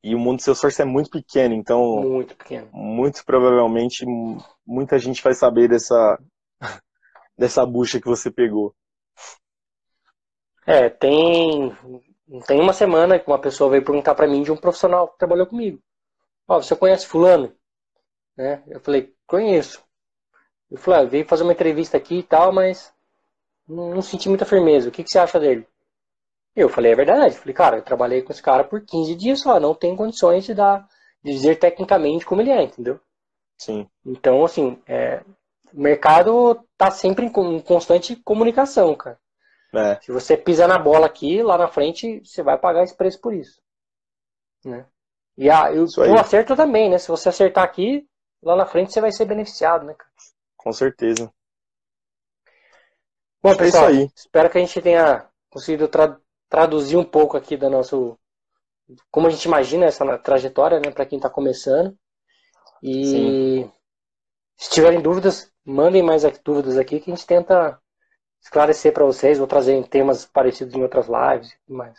[0.05, 2.01] E o mundo do Salesforce é muito pequeno, então.
[2.01, 2.70] Muito pequeno.
[2.73, 4.07] Muito provavelmente
[4.64, 6.16] muita gente vai saber dessa,
[7.37, 8.73] dessa bucha que você pegou.
[10.64, 11.77] É, tem.
[12.47, 15.47] Tem uma semana que uma pessoa veio perguntar para mim de um profissional que trabalhou
[15.47, 15.83] comigo.
[16.47, 17.53] Ó, oh, você conhece fulano?
[18.37, 18.62] Né?
[18.68, 19.83] Eu falei, conheço.
[20.70, 22.94] Eu falei, ah, veio fazer uma entrevista aqui e tal, mas
[23.68, 24.88] não, não senti muita firmeza.
[24.88, 25.66] O que, que você acha dele?
[26.55, 27.37] Eu falei, é verdade.
[27.37, 30.55] Falei, cara, eu trabalhei com esse cara por 15 dias só, não tenho condições de
[30.55, 30.87] dar,
[31.22, 33.00] de dizer tecnicamente como ele é, entendeu?
[33.59, 33.88] Sim.
[34.05, 35.22] Então, assim, é,
[35.72, 39.18] o mercado tá sempre em constante comunicação, cara.
[39.74, 40.00] É.
[40.00, 43.35] Se você pisar na bola aqui, lá na frente, você vai pagar esse preço por
[43.35, 43.61] isso.
[44.64, 44.87] Né?
[45.37, 46.98] E a, eu, o acerto também, né?
[46.98, 48.07] Se você acertar aqui,
[48.40, 50.11] lá na frente você vai ser beneficiado, né, cara?
[50.57, 51.33] Com certeza.
[53.45, 57.59] Bom, é pessoal, é espero que a gente tenha conseguido tra traduzir um pouco aqui
[57.59, 58.19] da nosso
[59.11, 61.95] como a gente imagina essa trajetória, né, para quem está começando.
[62.83, 63.73] E Sim.
[64.57, 67.79] se tiverem dúvidas, mandem mais dúvidas aqui que a gente tenta
[68.43, 71.99] esclarecer para vocês, ou trazer temas parecidos em outras lives e mais.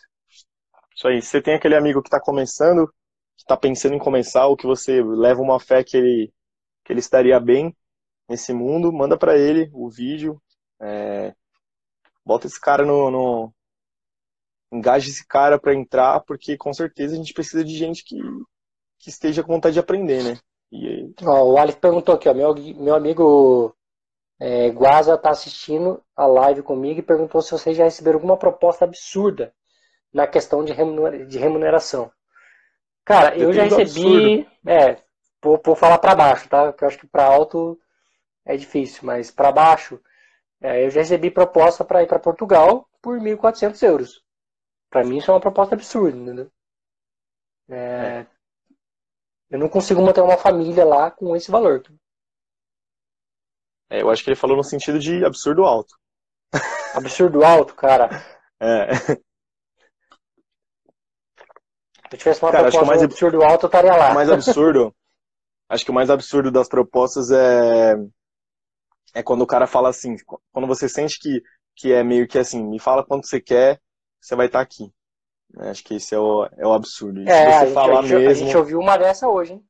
[0.96, 1.22] Isso aí.
[1.22, 5.04] Você tem aquele amigo que está começando, que está pensando em começar, ou que você
[5.04, 6.34] leva uma fé que ele,
[6.84, 7.76] que ele estaria bem
[8.28, 10.42] nesse mundo, manda para ele o vídeo.
[10.82, 11.34] É,
[12.26, 13.54] bota esse cara no, no
[14.72, 18.20] engaje esse cara para entrar, porque com certeza a gente precisa de gente que,
[19.00, 20.40] que esteja com vontade de aprender, né?
[20.72, 23.76] E ó, o Alex perguntou aqui, ó, meu, meu amigo
[24.40, 28.84] é, Guaza tá assistindo a live comigo e perguntou se vocês já receberam alguma proposta
[28.84, 29.54] absurda
[30.14, 32.12] na questão de remuneração.
[33.04, 34.98] Cara, Depende eu já recebi, é,
[35.42, 36.72] vou, vou falar para baixo, tá?
[36.72, 37.80] Porque eu acho que para alto
[38.44, 40.00] é difícil, mas para baixo,
[40.65, 44.23] eu já recebi proposta para ir para Portugal por 1.400 euros.
[44.89, 46.51] Para mim isso é uma proposta absurda, entendeu?
[47.69, 48.28] É, é.
[49.49, 51.84] Eu não consigo manter uma família lá com esse valor.
[53.89, 55.95] É, eu acho que ele falou no sentido de absurdo alto.
[56.95, 58.10] Absurdo alto, cara.
[58.60, 58.95] É.
[58.95, 59.21] Se
[62.12, 64.12] eu tivesse uma cara, proposta mais absurdo alto, eu estaria lá.
[64.12, 64.95] O mais absurdo,
[65.69, 67.95] acho que o mais absurdo das propostas é
[69.15, 70.17] é quando o cara fala assim,
[70.51, 71.41] quando você sente que,
[71.73, 73.80] que é meio que assim, me fala quanto você quer,
[74.19, 74.91] você vai estar tá aqui.
[75.58, 77.21] Acho que esse é o, é o absurdo.
[77.21, 78.30] E é, a gente, falar a, gente, mesmo...
[78.30, 79.65] a gente ouviu uma dessa hoje, hein?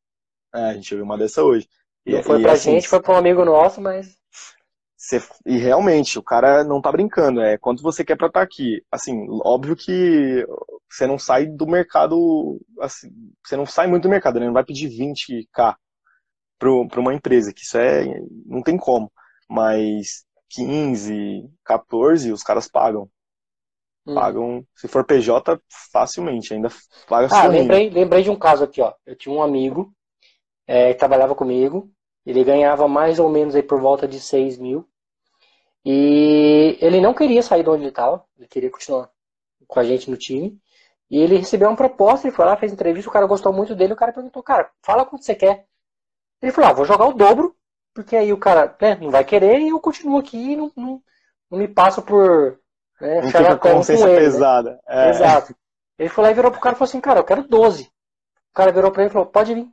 [0.53, 1.69] É, a gente ouviu uma dessa hoje.
[2.03, 4.17] E, não foi e, pra assim, gente, foi pra um amigo nosso, mas.
[4.97, 8.43] Você, e realmente, o cara não tá brincando, é quanto você quer pra estar tá
[8.43, 8.83] aqui.
[8.91, 10.43] Assim, óbvio que
[10.89, 13.11] você não sai do mercado, assim,
[13.45, 14.47] você não sai muito do mercado, né?
[14.47, 15.75] Não vai pedir 20k
[16.57, 18.05] para uma empresa, que isso é,
[18.45, 19.11] não tem como.
[19.47, 23.09] Mas 15, 14, os caras pagam.
[24.05, 24.15] Hum.
[24.15, 25.59] Pagam, se for PJ,
[25.91, 26.69] facilmente, ainda
[27.07, 28.93] paga Ah, lembrei, lembrei de um caso aqui, ó.
[29.05, 29.93] Eu tinha um amigo
[30.67, 31.91] é, que trabalhava comigo,
[32.25, 34.87] ele ganhava mais ou menos aí por volta de 6 mil.
[35.83, 39.09] E ele não queria sair de onde ele estava, ele queria continuar
[39.67, 40.59] com a gente no time.
[41.09, 43.93] E ele recebeu uma proposta, ele foi lá, fez entrevista, o cara gostou muito dele,
[43.93, 45.67] o cara perguntou, cara, fala quanto você quer.
[46.41, 47.54] Ele falou, ah, vou jogar o dobro,
[47.95, 51.01] porque aí o cara né, não vai querer e eu continuo aqui e não, não,
[51.49, 52.59] não me passo por
[52.99, 54.19] né, não fica consciência ele, né?
[54.19, 54.71] pesada.
[54.71, 55.07] Né?
[55.07, 55.09] É.
[55.11, 55.55] Exato.
[55.97, 57.83] Ele foi lá e virou pro cara e falou assim, cara, eu quero 12.
[57.83, 59.67] O cara virou pra ele e falou, pode vir.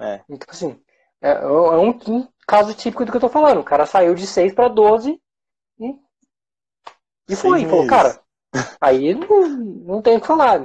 [0.00, 0.20] É.
[0.28, 0.82] Então, assim,
[1.22, 3.60] é, é um, um, caso típico do que eu tô falando.
[3.60, 5.20] O cara saiu de 6 para 12
[5.78, 5.98] e,
[7.28, 7.64] e foi.
[7.64, 8.20] Falou, cara,
[8.80, 10.60] aí não, não tem o que falar.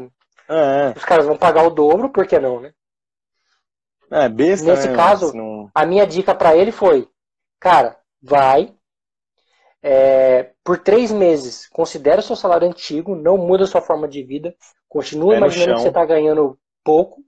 [0.49, 0.93] É.
[0.95, 2.73] Os caras vão pagar o dobro, por que não, né?
[4.11, 5.69] É, besta, Nesse né, caso, não...
[5.73, 7.07] a minha dica para ele foi,
[7.59, 8.73] cara, vai,
[9.81, 14.23] é, por três meses, considera o seu salário antigo, não muda a sua forma de
[14.23, 14.55] vida,
[14.87, 17.21] continua imaginando que você está ganhando pouco.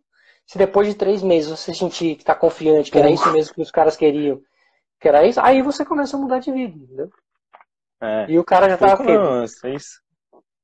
[0.45, 3.61] Se depois de três meses você sentir que está confiante, que era isso mesmo que
[3.61, 4.41] os caras queriam,
[4.99, 7.09] que era isso, aí você começa a mudar de vida, entendeu?
[8.01, 8.25] É.
[8.29, 9.45] E o cara já tá não, é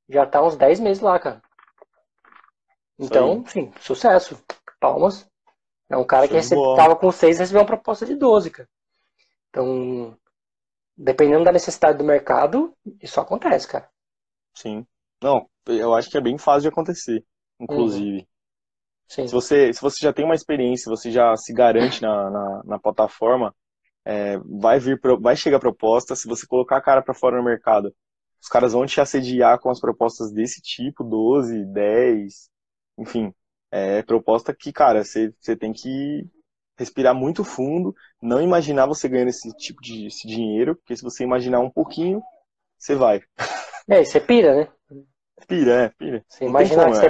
[0.07, 1.41] Já tá uns 10 meses lá, cara.
[2.97, 4.41] Então, sim, sucesso.
[4.79, 5.27] Palmas.
[5.89, 8.69] É um cara que recebe, tava com 6 recebeu uma proposta de 12, cara.
[9.49, 10.17] Então,
[10.97, 13.89] dependendo da necessidade do mercado, isso acontece, cara.
[14.53, 14.85] Sim.
[15.21, 17.23] Não, eu acho que é bem fácil de acontecer,
[17.59, 18.19] inclusive.
[18.19, 18.25] Uhum.
[19.07, 19.27] Sim.
[19.27, 22.79] Se, você, se você já tem uma experiência, você já se garante na, na, na
[22.79, 23.53] plataforma,
[24.05, 27.93] é, vai vir vai chegar proposta, se você colocar a cara para fora no mercado,
[28.41, 32.49] os caras vão te assediar com as propostas desse tipo, 12, 10,
[32.97, 33.33] enfim.
[33.75, 36.29] É proposta que, cara, você, você tem que
[36.77, 41.23] respirar muito fundo, não imaginar você ganhando esse tipo de esse dinheiro, porque se você
[41.23, 42.21] imaginar um pouquinho,
[42.77, 43.23] você vai.
[43.89, 44.67] É, você pira, né?
[45.47, 46.23] Pira, é, pira.
[46.29, 47.07] Você imagina que você...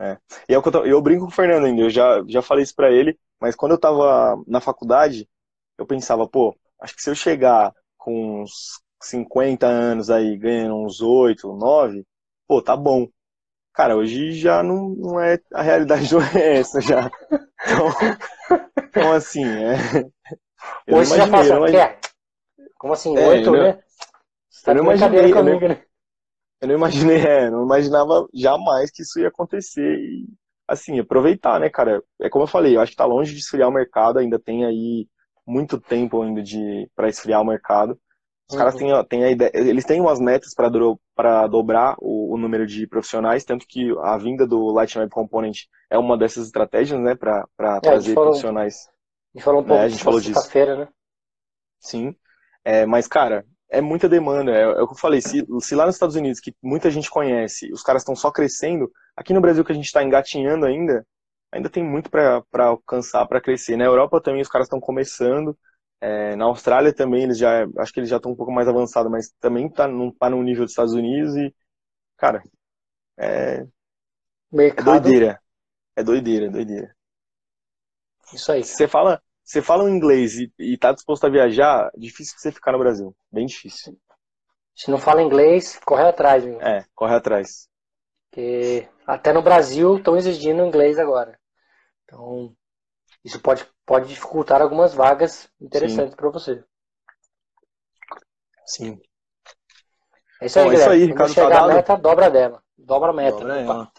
[0.00, 0.12] É.
[0.12, 0.18] é.
[0.48, 2.40] E é o que eu, tô, eu brinco com o Fernando ainda, eu já, já
[2.40, 5.28] falei isso pra ele, mas quando eu tava na faculdade,
[5.76, 11.02] eu pensava, pô, acho que se eu chegar com uns 50 anos aí, ganhando uns
[11.02, 12.02] 8, 9,
[12.48, 13.06] pô, tá bom.
[13.74, 15.38] Cara, hoje já não, não é.
[15.52, 17.10] A realidade não é essa já.
[17.64, 17.88] Então,
[18.76, 19.76] então assim, é.
[20.86, 21.98] Eu hoje já passa, quer?
[22.78, 23.16] Como assim?
[23.16, 23.78] É, oito, né?
[24.50, 25.32] Você tá eu não imaginei.
[25.32, 25.82] Comigo, eu, não, né?
[26.60, 29.96] eu não imaginei, é, não imaginava jamais que isso ia acontecer.
[29.96, 30.26] E,
[30.68, 32.02] assim, aproveitar, né, cara?
[32.20, 34.64] É como eu falei, eu acho que tá longe de esfriar o mercado, ainda tem
[34.64, 35.08] aí
[35.46, 37.98] muito tempo ainda de para esfriar o mercado.
[38.52, 39.04] Os caras têm, uhum.
[39.04, 41.00] têm a ideia, eles têm umas metas para do,
[41.50, 45.60] dobrar o, o, número de profissionais, tanto que a vinda do Light Web Component
[45.90, 48.88] é uma dessas estratégias, né, para é, trazer falou, profissionais.
[49.34, 50.50] A gente falou um pouco é, a gente falou disso.
[50.50, 50.88] feira né?
[51.80, 52.14] Sim,
[52.62, 54.52] é, mas cara, é muita demanda.
[54.52, 57.10] É, é, o que eu falei, se, se lá nos Estados Unidos, que muita gente
[57.10, 61.06] conhece, os caras estão só crescendo, aqui no Brasil que a gente está engatinhando ainda,
[61.50, 63.76] ainda tem muito para alcançar, para crescer.
[63.76, 65.56] Na Europa também os caras estão começando.
[66.04, 69.08] É, na Austrália também, eles já, acho que eles já estão um pouco mais avançados,
[69.08, 71.54] mas também está num, tá no nível dos Estados Unidos e,
[72.16, 72.42] cara,
[73.16, 73.64] é,
[74.50, 74.96] Mercado.
[74.96, 75.42] é doideira.
[75.94, 76.96] É doideira, é doideira.
[78.34, 78.64] Isso aí.
[78.64, 82.50] Se você fala, você fala um inglês e, e tá disposto a viajar, difícil você
[82.50, 83.14] ficar no Brasil.
[83.30, 83.96] Bem difícil.
[84.74, 86.60] Se não fala inglês, corre atrás, meu.
[86.60, 87.68] É, corre atrás.
[88.28, 91.38] Porque até no Brasil estão exigindo inglês agora.
[92.04, 92.56] Então,
[93.24, 96.64] isso pode, pode dificultar algumas vagas interessantes para você.
[98.66, 99.00] Sim.
[100.40, 101.74] É isso aí, Bom, é isso aí, Ricardo chegar a Tadado.
[101.74, 102.62] meta, dobra dela.
[102.76, 103.38] Dobra a meta.
[103.38, 103.92] Dobra ela.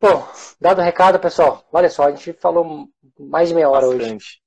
[0.00, 0.28] Bom,
[0.60, 1.66] dado o recado, pessoal.
[1.72, 3.98] Olha só, a gente falou mais de meia hora hoje.
[3.98, 4.42] Bastante.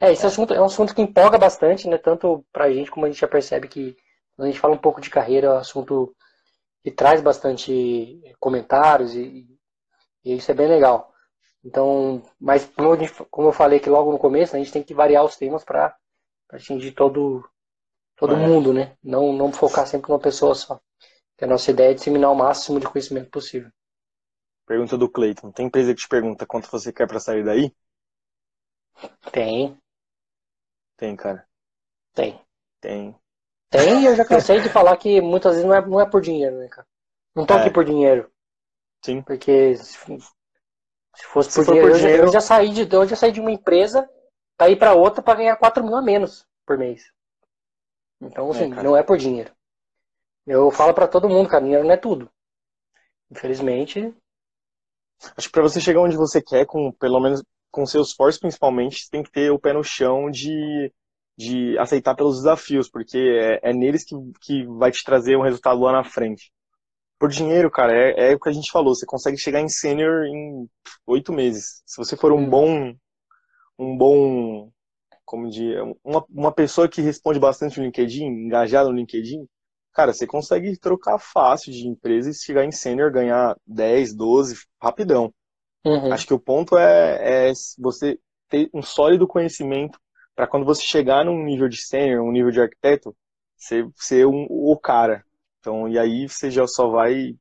[0.00, 1.98] É, esse assunto é um assunto que empolga bastante, né?
[1.98, 3.94] Tanto pra gente como a gente já percebe que
[4.34, 6.16] quando a gente fala um pouco de carreira, é um assunto
[6.82, 9.46] que traz bastante comentários e,
[10.24, 11.12] e isso é bem legal.
[11.64, 14.94] Então, mas como, gente- como eu falei que logo no começo, a gente tem que
[14.94, 15.96] variar os temas para
[16.50, 17.44] atingir todo,
[18.16, 18.96] todo mundo, né?
[19.02, 20.80] Não, não focar sempre numa pessoa só.
[21.38, 23.70] Que a nossa ideia é disseminar o máximo de conhecimento possível.
[24.66, 25.52] Pergunta do Cleiton.
[25.52, 27.70] Tem empresa que te pergunta quanto você quer pra sair daí?
[29.32, 29.78] Tem,
[30.96, 31.48] Tem, cara.
[32.14, 32.40] tem.
[32.80, 33.14] Tem.
[33.70, 36.20] Tem, e eu já cansei de falar que muitas vezes não é, não é por
[36.20, 36.86] dinheiro, né, cara?
[37.34, 37.54] Não tô É.
[37.54, 38.30] aqui por dinheiro.
[39.04, 39.24] Sim.
[39.26, 39.74] Porque
[41.20, 43.06] se, se fosse Se por for dinheiro, por eu, dinheiro- eu já saí de, eu
[43.06, 44.08] já saí de uma empresa
[44.56, 47.04] pra ir pra outra pra ganhar 4 mil a menos por mês.
[48.20, 48.82] Então, assim, cara.
[48.82, 49.50] não é por dinheiro.
[50.46, 52.30] Eu falo pra todo mundo, cara, dinheiro não é tudo.
[53.30, 54.14] Infelizmente,
[55.36, 59.04] Acho que pra você chegar onde você quer, com pelo menos com seu esforço principalmente,
[59.04, 60.92] você tem que ter o pé no chão de,
[61.36, 63.18] de aceitar pelos desafios, porque
[63.62, 66.50] é, é neles que, que vai te trazer um resultado lá na frente.
[67.20, 70.26] Por dinheiro, cara, é, é o que a gente falou, você consegue chegar em sênior
[70.26, 70.68] em
[71.06, 71.82] oito meses.
[71.86, 72.50] Se você for um Hum.
[72.50, 72.94] bom,
[73.78, 74.70] um bom,
[75.24, 79.48] como dizer, uma, uma pessoa que responde bastante no LinkedIn, engajada no LinkedIn,
[79.92, 85.32] cara, você consegue trocar fácil de empresa e chegar em sênior, ganhar 10, 12, rapidão.
[85.84, 89.98] uhum, Acho que o ponto é, é você ter um sólido conhecimento
[90.34, 93.16] para quando você chegar num nível de sênior, um nível de arquiteto,
[93.56, 95.24] você ser um, o cara.
[95.60, 97.34] Então, e aí você já só vai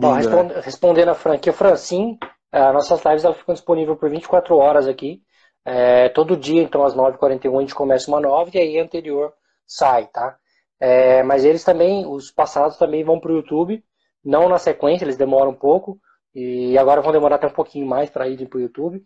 [0.00, 0.44] Bom, subindo, né?
[0.44, 2.18] responde- respondendo a Fran aqui, a Fran, sim,
[2.50, 5.22] as nossas lives elas ficam disponíveis por 24 horas aqui.
[5.64, 9.32] É, todo dia, então, às 9h41 a gente começa uma nova e aí a anterior
[9.66, 10.36] sai, tá?
[10.80, 13.82] É, mas eles também, os passados também vão pro YouTube,
[14.24, 16.00] não na sequência, eles demoram um pouco,
[16.34, 19.02] e agora vão demorar até um pouquinho mais para irem pro YouTube.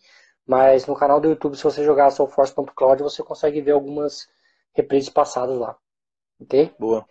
[0.46, 4.26] Mas no canal do YouTube, se você jogar soulforce.cloud, você consegue ver algumas
[4.74, 5.76] reprises passadas lá.
[6.40, 6.74] Ok?
[6.78, 7.06] Boa.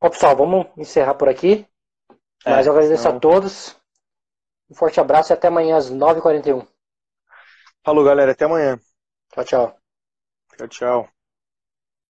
[0.00, 1.66] Bom, pessoal, vamos encerrar por aqui.
[2.44, 3.76] É, Mas eu agradeço então- a todos.
[4.70, 6.66] Um forte abraço e até amanhã às 9h41.
[7.84, 8.32] Falou, galera.
[8.32, 8.78] Até amanhã.
[9.32, 9.78] Tchau, tchau.
[10.56, 11.21] Tchau, tchau.